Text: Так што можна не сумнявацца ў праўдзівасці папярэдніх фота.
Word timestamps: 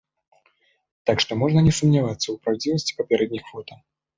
Так 1.09 1.17
што 1.25 1.31
можна 1.43 1.59
не 1.67 1.73
сумнявацца 1.81 2.25
ў 2.31 2.35
праўдзівасці 2.47 2.99
папярэдніх 3.03 3.43
фота. 3.53 3.73